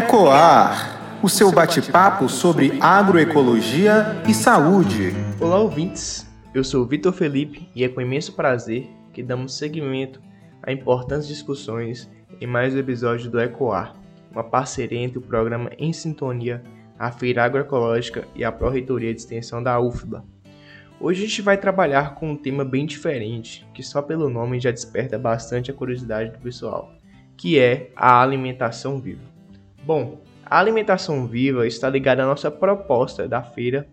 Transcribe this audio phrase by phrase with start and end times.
[0.00, 5.12] Ecoar, o seu bate-papo sobre agroecologia e saúde.
[5.38, 6.26] Olá, ouvintes.
[6.54, 10.18] Eu sou Vitor Felipe e é com imenso prazer que damos seguimento
[10.62, 12.10] a importantes discussões
[12.40, 13.94] em mais um episódio do Ecoar,
[14.32, 16.62] uma parceria entre o programa Em Sintonia,
[16.98, 20.24] a Feira Agroecológica e a Pró-Reitoria de Extensão da UFBA.
[20.98, 24.70] Hoje a gente vai trabalhar com um tema bem diferente, que só pelo nome já
[24.70, 26.90] desperta bastante a curiosidade do pessoal,
[27.36, 29.39] que é a alimentação viva.
[29.84, 33.88] Bom, a alimentação viva está ligada à nossa proposta da feira,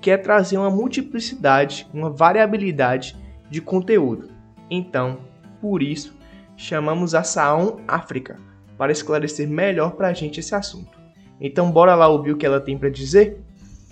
[0.00, 3.16] que é trazer uma multiplicidade, uma variabilidade
[3.48, 4.30] de conteúdo.
[4.70, 5.20] Então,
[5.60, 6.14] por isso,
[6.56, 8.38] chamamos a Saon África
[8.76, 10.98] para esclarecer melhor para a gente esse assunto.
[11.40, 13.38] Então, bora lá ouvir o que ela tem para dizer?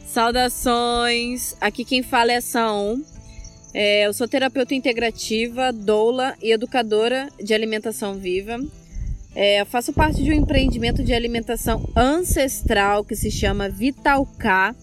[0.05, 1.57] Saudações!
[1.61, 3.03] Aqui quem fala é a Saon.
[3.73, 8.59] É, eu sou terapeuta integrativa, doula e educadora de alimentação viva.
[9.35, 14.75] É, faço parte de um empreendimento de alimentação ancestral que se chama Vital K.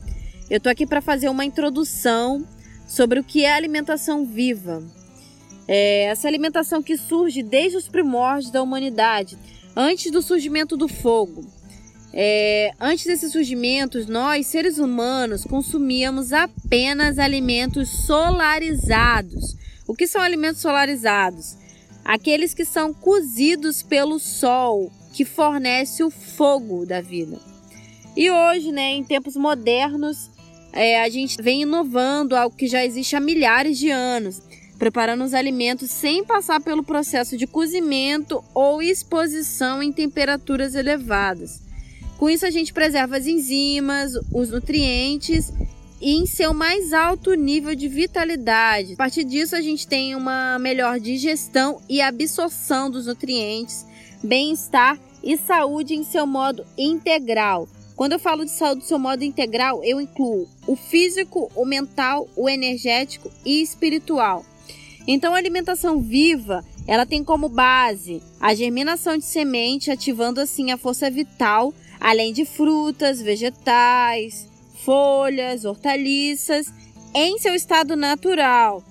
[0.49, 2.47] Eu tô aqui para fazer uma introdução
[2.87, 4.81] sobre o que é alimentação viva.
[5.67, 9.37] É, essa alimentação que surge desde os primórdios da humanidade,
[9.75, 11.45] antes do surgimento do fogo.
[12.13, 19.57] É, antes desses surgimentos, nós, seres humanos, consumíamos apenas alimentos solarizados.
[19.85, 21.57] O que são alimentos solarizados?
[22.07, 27.37] Aqueles que são cozidos pelo sol, que fornece o fogo da vida.
[28.15, 30.31] E hoje, né, em tempos modernos,
[30.71, 34.41] é, a gente vem inovando algo que já existe há milhares de anos,
[34.79, 41.61] preparando os alimentos sem passar pelo processo de cozimento ou exposição em temperaturas elevadas.
[42.17, 45.51] Com isso, a gente preserva as enzimas, os nutrientes
[46.01, 48.93] e em seu mais alto nível de vitalidade.
[48.93, 53.85] A partir disso, a gente tem uma melhor digestão e absorção dos nutrientes,
[54.23, 57.67] bem-estar e saúde em seu modo integral.
[57.95, 62.29] Quando eu falo de saúde em seu modo integral, eu incluo o físico, o mental,
[62.35, 64.45] o energético e espiritual.
[65.07, 70.77] Então, a alimentação viva, ela tem como base a germinação de semente, ativando assim a
[70.77, 74.47] força vital, além de frutas, vegetais,
[74.87, 76.73] folhas, hortaliças
[77.13, 78.81] em seu estado natural,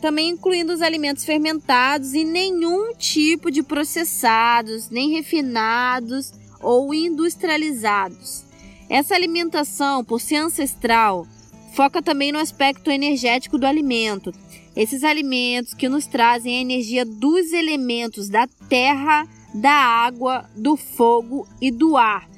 [0.00, 8.44] também incluindo os alimentos fermentados e nenhum tipo de processados, nem refinados ou industrializados.
[8.88, 11.26] Essa alimentação, por ser ancestral,
[11.74, 14.32] foca também no aspecto energético do alimento.
[14.76, 21.44] Esses alimentos que nos trazem a energia dos elementos da terra, da água, do fogo
[21.60, 22.29] e do ar,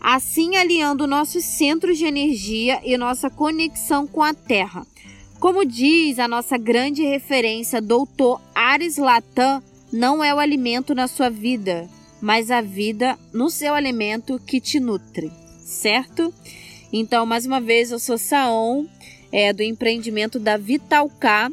[0.00, 4.86] assim alinhando nossos centros de energia e nossa conexão com a Terra.
[5.38, 9.62] Como diz a nossa grande referência, Doutor Ares Latam,
[9.92, 11.88] não é o alimento na sua vida,
[12.20, 16.32] mas a vida no seu alimento que te nutre, certo?
[16.92, 18.86] Então, mais uma vez, eu sou Saon,
[19.32, 21.50] é, do empreendimento da Vital K.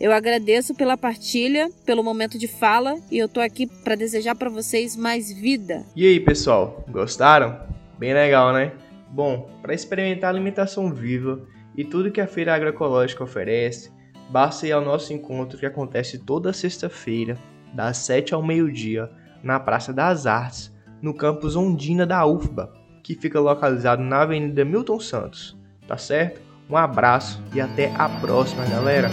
[0.00, 4.48] Eu agradeço pela partilha, pelo momento de fala e eu tô aqui para desejar para
[4.48, 5.84] vocês mais vida.
[5.94, 7.77] E aí, pessoal, gostaram?
[7.98, 8.72] Bem legal, né?
[9.10, 11.40] Bom, para experimentar alimentação viva
[11.76, 13.90] e tudo que a Feira Agroecológica oferece,
[14.30, 17.36] basta ir ao nosso encontro que acontece toda sexta-feira,
[17.74, 19.10] das 7 ao meio-dia,
[19.42, 22.72] na Praça das Artes, no campus Ondina da UFBA,
[23.02, 25.56] que fica localizado na Avenida Milton Santos.
[25.86, 26.40] Tá certo?
[26.68, 29.10] Um abraço e até a próxima, galera!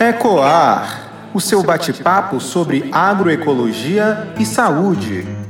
[0.00, 5.45] Ecoar, o seu bate-papo sobre agroecologia e saúde.